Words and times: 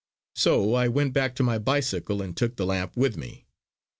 So 0.33 0.73
I 0.73 0.87
went 0.87 1.13
back 1.13 1.35
to 1.35 1.43
my 1.43 1.59
bicycle 1.59 2.23
and 2.23 2.35
took 2.35 2.55
the 2.55 2.65
lamp 2.65 2.97
with 2.97 3.17
me. 3.17 3.45